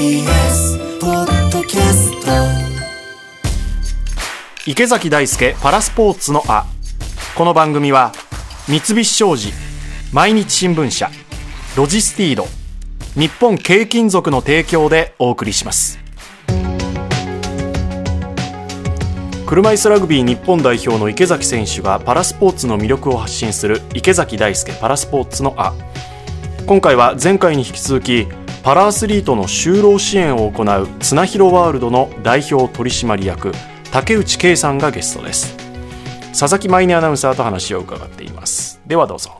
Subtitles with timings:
[0.00, 2.30] TBS ポッドキャスト
[4.66, 6.64] 池崎大輔パラスポーツのあ。
[7.36, 8.12] この番組は
[8.66, 9.52] 三菱商事
[10.10, 11.10] 毎日新聞社
[11.76, 12.46] ロジスティード
[13.14, 15.98] 日本軽金属の提供でお送りします。
[19.46, 25.74] 車椅子ラグビー日本代表の池崎選手がパラスポーツの魅力を発信する池崎大輔パラスポーツのあ。
[26.66, 28.28] 今回は前回に引き続き
[28.62, 33.52] パラアスリートの就労支援を行う綱広ワールドの代表取締役
[33.90, 35.56] 竹内圭さんがゲストです。
[36.28, 38.80] 佐々木舞音アナウンサーと話を伺っています。
[38.86, 39.39] ではどうぞ。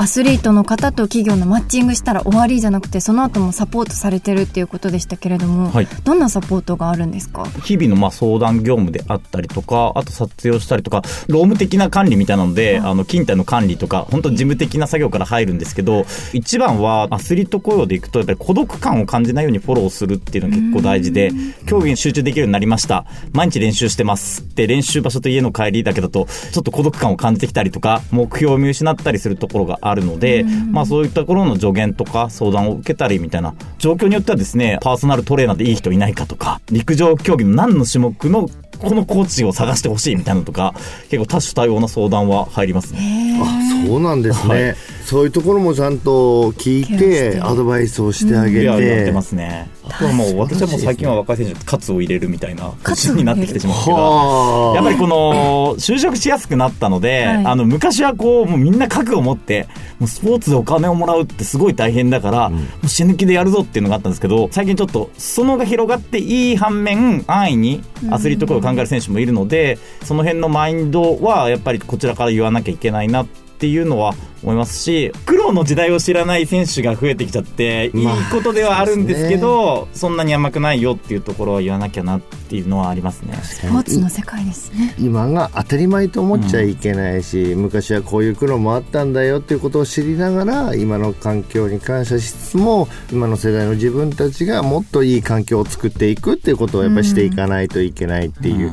[0.00, 5.86] アスリートの方と企業のマッチングしたら終わりじゃなくてその後もサポートされてるっていうことでしたけれども、はい。
[6.04, 7.44] どんなサポートがあるんですか？
[7.64, 21.30] 日々のまあ相談業務であったりとか、あと撮影をしたりとか、労務的な管理みたいなので、あの、勤怠の管理とか、本当事務的な作業から入るんですけど、一番はアスリート雇用でいくと、やっぱり孤独感を感じないようにフォローするっていうのが結構大事で、
[21.66, 23.04] 競技に集中できるようになりました。
[23.32, 24.48] 毎日練習してます。
[24.54, 40.74] で、練習場所と家の帰りだけだと、ちょっと孤独感を感じてきたりとか、目標を見失ったりするところがあるので、まあそういったところの助言とか相談を受けたりみたいな、状況によってはですね、パーソナルトレーナーでいい人いないかとか、陸上競技の何の種目のこのコーチを探してほしいみたいなのとか、
[41.10, 43.40] 結構多種多様な相談は入りますね。
[43.42, 44.76] あそうなんですね、はい
[45.10, 49.68] そういうところもちゃんと聞いててアドバイスをしてあげいや、やってて、ますね。
[49.82, 53.96] あとはもう、私はもう最近は若い選手にカツを入れるみたいな、カツを入れるになってきてしまうんですけど。
[53.96, 54.74] はあ。
[54.76, 57.44] やっぱりこの、就職しやすくなったので、はい。
[57.44, 59.66] あの、昔はこう、もうみんな覚悟を持って、
[59.98, 83.38] もうスポーツでお金をもらうってすごい大変だから、もう死ぬ気でやるぞっていうのがあったんですけど、最近ちょっと、裾野が広がっていい反面、安易にアスリートを考える選手もいるので、その辺のマインドは、やっぱりこちらから言わなきゃいけないなっていうのは思いますし、苦労の時代を知らない選手が増えてきちゃって、いいことではあるんですけど、そんなに甘くないよっていうところは言わなきゃなっていうのはありますね。
[83.42, 84.94] スポーツの世界ですね。
[84.98, 98.72] 今が当たり前と思っちゃいけないし、昔はこういう苦労もあったんだよっていうことを知りながら今の環境に感謝しつつも今の世代の自分たちがもっといい環境を作っていくっていうことをやっぱりしていかないといけないっていう、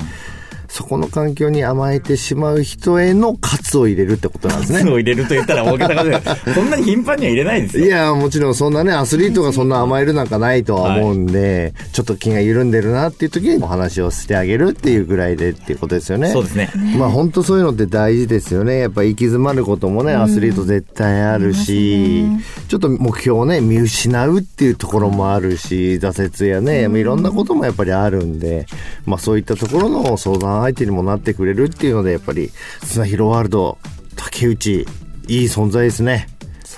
[0.70, 4.90] そこの環境に甘えてしまう人への喝を入れるってことなんですね。
[4.92, 7.86] を入れると言ったら大げさかもしれないそんなに頻繁には入れないですよ。
[7.86, 16.32] いや、もちろんそんなね、アスリートがそんな甘えるなんかないとは思うんで、ちょっと気が緩んでるなっていう時にお話をしてあげるっていうぐらいでっていうことですよね。
[16.32, 16.72] そうですね。
[16.98, 18.80] まあ本当そういうのって大事ですよね。
[18.80, 22.26] やっぱ行き詰まることもね、アスリート絶対あるし、
[22.68, 28.66] ちょっと目標をね、見失うっていうところもあるし、挫折やね、いろんなこともやっぱりあるんで、
[29.06, 32.52] まあそういったところの相談相手にもなってくれるっていうので、やっぱり、
[32.86, 33.78] 綱広ワールド、
[34.16, 34.88] 竹内、
[35.28, 36.28] いい存在ですね。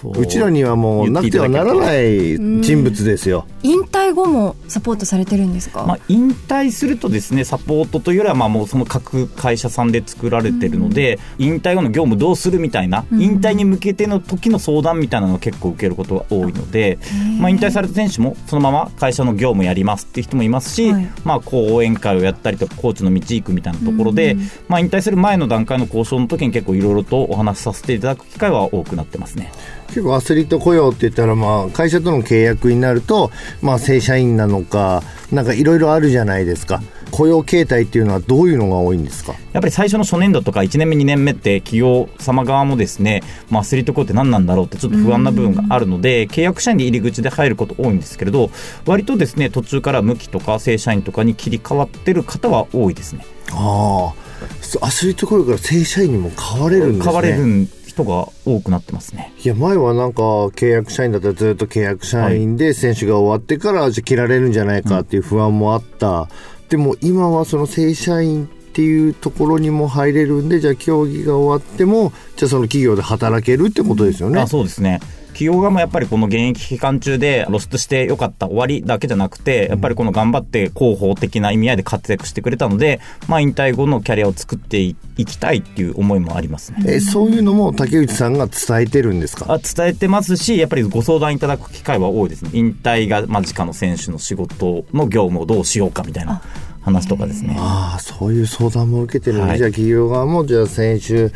[0.02, 0.22] そう。
[0.22, 3.46] うちらにはもうなくてはならない人物ですよ。
[3.64, 17.00] 引退後もサポートされてるんですか、まあ、引退するとですね、サポートというよりは、まあもうその各会社さんで作られてるので、引退後の業務どうするみたいな、引退に向けての時の相談みたいなのを結構受けることが多いので、
[17.40, 21.08] まあ引退された選手もそのまま会社の業務やりますっていう人もいますし、はい。
[21.24, 29.52] まあ講演会をやったりとか、コーチの道行くみたいなところで、まあ引退する前の段階の交渉の時に結構いろいろとお話しさせていただく機会は多くなってますね。
[29.90, 36.82] 結構アスリート雇用って言ったら、まあ、会社との契約になると、まあ、正社員なのか、なんかいろいろあるじゃないですか。
[37.12, 39.34] 雇用形態っていうのはどういうのが多いんですか？
[39.52, 48.52] やっぱり最初の初年度とか1年目2年目って企業様側もですね、まあ、アスリートコーって何なんだろうってちょっと不安な部分があるので、契約社員で入り口で入ること多いんですけれど、
[48.86, 53.26] 割とですね、途中から無期とか正社員とかに切り替わってる方は多いですね。
[53.54, 54.86] ああ。
[54.86, 57.12] アスリート雇用から正社員にも変われるんですね。
[57.12, 57.44] 変われる
[57.90, 59.34] 人が多くなってますね。
[59.44, 66.30] いや、前はなんか、契約社員だったらずっと契約社員で、選手が終わってから、じゃあ切られるんじゃないかっていう不安もあった。
[66.70, 74.40] でも今はその正社員っていうところにも入れるんで、じゃあ競技が終わっても、じゃあその企業で働けるってことですよね。
[74.40, 75.00] あそうですね。
[75.40, 83.00] 企業側もやっぱりこの現役期間中で露出してよかった終わりだけじゃなくて、やっぱりこの頑張って広報的な意味合いで活躍してくれたので、
[83.30, 86.84] まあ引退後のキャリアを作っていきたいっていう思いもありますね。
[86.88, 89.46] えそういうのも竹内さんが伝えてるんですか？
[89.48, 92.52] あ伝えてますし、やっぱりご相談いただく機会は多いですね。
[92.52, 96.42] 引退が間近の選手の仕事の業務をどうしようかみたいな
[96.92, 97.56] 話とかですね。
[97.58, 101.32] ああ、そういう相談も受けてるんで、はいじゃあ企業側も、じゃあ選手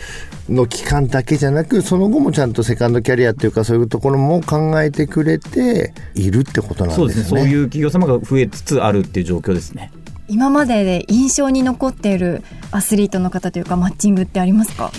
[0.50, 7.20] の期間だけじゃなく、その後もちゃんとセカンドキャリアっていうか、そういうところも考えてくれているってことなんそうでね。
[7.20, 7.42] ですすね。
[7.42, 9.92] そういう企業様が増えつつあるっていう状況ですね。
[10.30, 14.90] 今までで印象に残っているアスリートの方というかマッチングってありますか？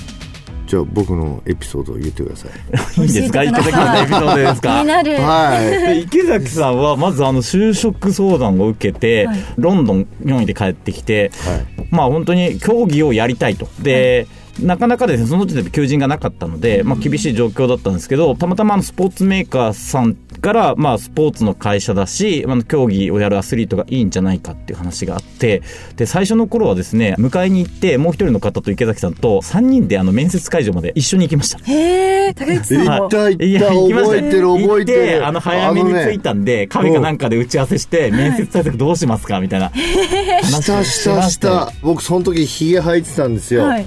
[0.74, 3.02] じゃあ僕のエピソードを言ってください。
[3.02, 3.44] いいですか？
[3.44, 5.16] 池崎さんのエピソードですか気になる。
[5.20, 5.70] はい。
[5.70, 11.88] で池崎さんはまずあの就職相談を受けて、はいロンドン4位で帰ってきて、はい。
[11.92, 13.68] まあ本当に競技をやりたいと。
[13.78, 14.26] で、
[14.60, 25.62] なかなかですね、その時点で求人がなかったので、まあ厳しい状況だったんですけど、たまたまあのスポーツメーカーさんから、まあスポーツの会社だし、あの競技をやるアスリートがいいんじゃないかっていう話があって、
[25.96, 31.58] で、最初の頃はですね、迎えに行って、もう一人の方と池崎さんと3人であの面接会場まで一緒に行きました。
[31.64, 32.84] へえ、竹内さんも。
[32.84, 35.26] 行った行いやった、行きました覚えてる覚えてる。
[35.26, 39.70] あの、早めに着いたんで、カフェかなんかで打ち合わせして、面接対策どうしますかみたいな。
[39.70, 41.72] したしたしよた。
[41.80, 43.62] 僕その時ヒゲ生えてたんですよ。
[43.64, 43.86] はい。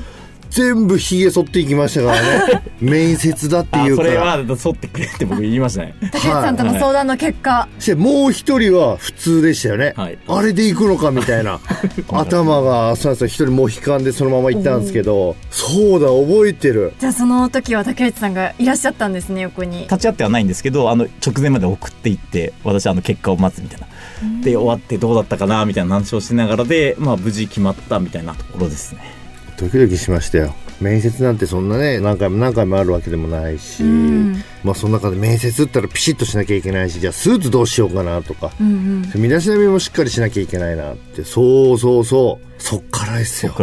[0.49, 2.63] 全部ヒゲ剃っていきましたからね。
[2.81, 4.21] 面接だっていうから。
[4.21, 5.95] は、剃ってくれって僕言いましたね。
[6.11, 7.67] 竹内さんとの相談の結果。
[7.79, 9.93] してもう一人は普通でしたよね。
[9.95, 11.59] はいあれで行くのかみたいな。
[12.11, 13.27] 頭が、そうで。
[13.27, 16.93] 一人モヒカンでそのまま行ったんですけど、そうだ、覚えてる。
[16.99, 19.81] じゃあその時は竹内さんがいらっしゃったんですね、横に。
[19.81, 23.87] 立ち会ってはないんですけど、あの、直前まで送っていって、私あの結果を待つみたいな。
[24.43, 29.16] で、終わってどうだったかなみたいな話をしながらで、まあ無事決まったみたいなところですね。
[29.57, 30.53] ドキドキしましたよ。
[30.79, 34.35] 面接なんてそんなね、何回も何回もあるわけでもないし、ん。
[34.63, 38.67] まあその中で面接ったらピシッとしなきゃいけないし、じゃあスーツどうしようかなとか、うん
[39.13, 39.21] うん。
[39.21, 43.55] 身だしなみもしっかりしなきゃいけないなって、そうそうそう、そっからですよ。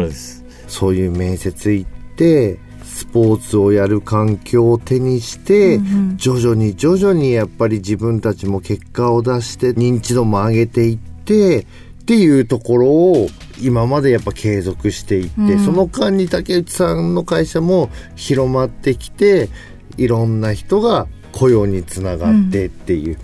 [0.66, 5.78] そういう面接行って、スポーツをやる環境を手にして、
[6.16, 11.64] 徐々に徐々にやっぱり自分たちも結果を出して認知度も上げていって、っ
[12.06, 13.28] ていうところを
[13.60, 19.48] 今までやっぱ継続していって、その間に竹内さんの会社も広まってきて、
[19.96, 23.18] いろんな人が雇用につながってっていう。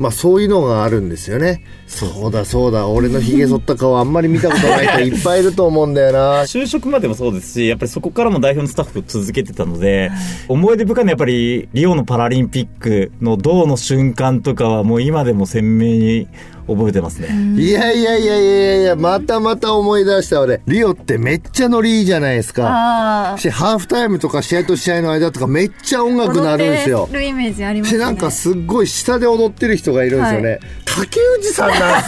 [0.00, 1.62] まあそういうのがあるんですよね。
[1.86, 6.42] そうだそうだ、俺の髭剃った顔あんまり見たことない人 いっぱいいると思うんだよな。
[6.44, 10.10] 就職までもそうですし、やっぱりそこからも代表のスタッフを続けてたので、
[10.48, 16.28] 思い出深いのはやっぱりリオのパラリンピックの銅の瞬間とかはもう今でも鮮明に
[16.74, 17.28] 覚えてますね。
[17.60, 20.60] いやいやいやいやいや、またまた思い出した俺。
[20.66, 23.34] リオってめっちゃノリいいじゃないですか。
[23.38, 27.08] してハーフタイムとか試合と試合の間とかめっちゃ音楽鳴るんですよ踊っ。
[27.08, 27.98] てるイメージありますね。
[27.98, 30.50] なんかすっごい下で踊ってる人がいるんですよね。
[30.52, 32.04] は竹内さんなんで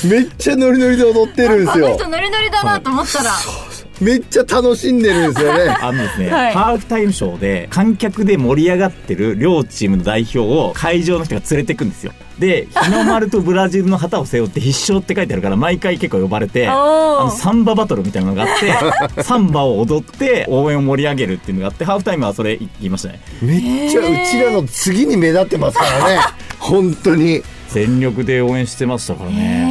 [0.00, 0.10] すよ。
[0.20, 2.08] めっちゃノリノリで踊ってるんですよあの人。
[2.08, 3.32] ノリノリだなと思ったら。
[4.00, 5.76] めっちゃ楽しんでるんですよね。
[5.80, 12.12] あのですね、はいハーフタイムショーで観客で盛り上がってる両チームの代表を会場の人が連れてくんですよ。
[12.38, 23.20] で、日の丸とブラジルの旗を背負って必勝って書いてあるから毎回結構呼ばれて、あのサンババトルみたいなのがあって、 サンバを踊って応援を盛り上げるっていうのがあって、ハーフタイムはそれ言いましたね。
[23.40, 26.20] めっちゃうちらの次に目立ってますからね。
[26.58, 27.42] 本当に。
[27.68, 29.65] 全力で応援してましたからね。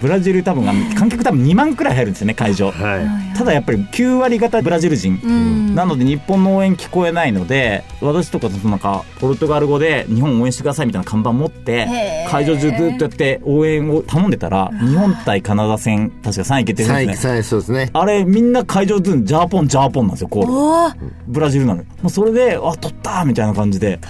[0.00, 0.64] ブラジル多分
[0.94, 2.70] 観客多分2万くらい入るんですよね、会場。
[2.70, 3.36] はい。
[3.36, 5.20] ただやっぱり9割方ブラジル人。
[5.22, 5.74] うん。
[5.74, 11.86] なので日本の応援聞こえないので私とかとなんかポルトガル語で日本応援してくださいみたいな看板持って
[12.28, 17.90] 会場中ずっとやって応援を頼んでたら日本対カナダ戦確か3位決定戦3位、ですね3位、そうですね。
[17.92, 24.00] あれみんな会場ずんジャーポンジャーポンなんですよコールブラジルなのよもうそれであ取ったみたいな感じで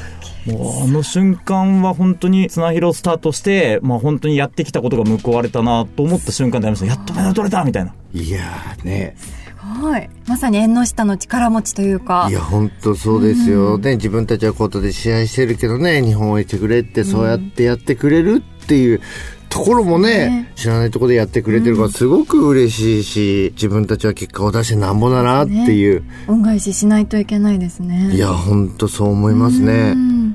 [0.46, 9.16] もうあの瞬間は本当に綱広スタートして、まあ、本当にやってきたことが報われたなと思った瞬間でありましたやっとメダル取れたみたいないやーね。
[9.56, 10.08] はい。
[10.28, 12.32] まさに縁の下の力持ちというかい。
[12.32, 13.78] や、本当そうですよ。
[13.78, 19.00] ね、自分たちはコートで試合してるけどね、日本をいてくれって、そうやってやってくれるっていう
[19.48, 26.04] ところもね、知らないところでやってくれてるから、すごく嬉しいし、自分たちは結果を出してなんぼだなっていう。
[26.28, 28.14] 恩返ししないといけないですね。
[28.14, 30.25] いや、本当そう思いますねん。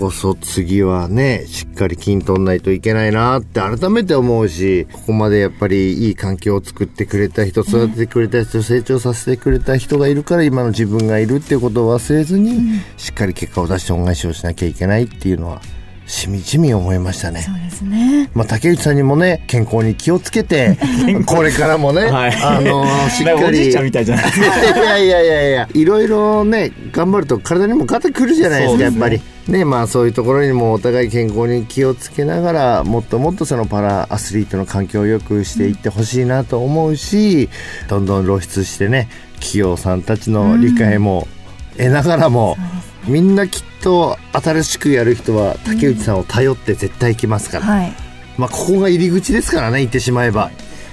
[0.00, 15.60] こそ次はね、しっかり金取んないといけないなって改めて思うし、ここまでやっぱりいい環境を作ってくれた人、育ててくれた人、成長させてくれた人がいるから今の自分がいるっていうことを忘れずに、しっかり結果を出して恩返しをしなきゃいけないっていうのは、
[16.10, 17.52] しみじみ思いましたねそ。
[17.52, 18.28] うですね。
[18.34, 20.76] まあ、竹内さんにもね、健康に気をつけて、
[21.24, 23.40] これからもね、はいあの ーしっかり。
[23.40, 29.20] かおじいちゃんみたいじゃないですか いやいやいやいや、いろいろね、頑張ると体にもガタくるじゃないですか、やっぱり。
[29.46, 37.48] ね、まあそういうところにもお互い健康に気をつけながら、もっともっとそのパラアスリートの環境を良くしていってほしいなと思うし、
[37.88, 41.28] どんどん露出してね、企業さんたちの理解も
[41.76, 42.56] 得ながらも、
[43.10, 47.66] みんなきっと新しくやる人は竹内さんを頼って絶対来ますから。
[47.66, 47.92] はい。
[48.38, 50.50] まあ、ここが入り口ですからね、言ってしまえば。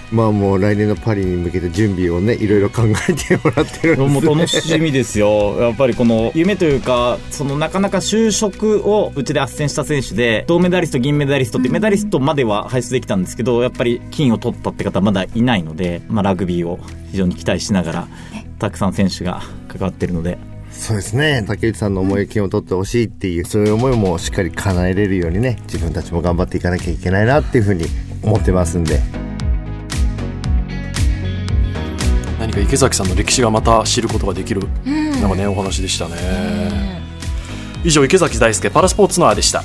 [0.10, 4.62] まあもう来年のパリに向けて準備をね、いろいろ考えてもらってるんもうです、ね。
[4.62, 5.62] 楽しみですよ。
[5.62, 16.80] やっぱりこの夢というか、そのなかなか就職をうちで斡旋した選手で、銅メダリスト、銀メダリストってメダリストまでは輩出できたんですけど、やっぱり金を取ったって方はまだいないので、まあラグビーを
[17.12, 18.08] 非常に期待しながら
[18.60, 20.38] たくさん選手が関わってるので
[20.78, 21.44] そうですね。
[21.46, 27.86] 竹内さんの思い金を取ってほしいっていうそういう思いもしっかり叶えれるようにね自分たちも頑張っていかなきゃいけないなっていうふうに
[28.24, 29.02] 思ってますんで。
[32.40, 37.02] 何か池崎さんの歴史がまた知ることができる、なんかねお話でしたね、
[37.84, 39.64] 以上池崎大輔パラスポーツのあでした